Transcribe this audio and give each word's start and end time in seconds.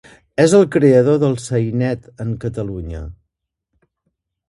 És 0.43 0.55
el 0.59 0.63
creador 0.75 1.19
del 1.25 1.37
sainet 1.45 2.09
en 2.27 2.35
Catalunya. 2.47 3.07